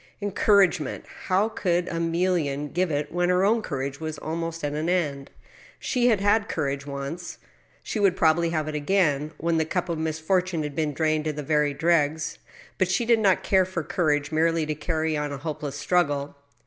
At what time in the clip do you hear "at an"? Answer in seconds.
4.63-4.89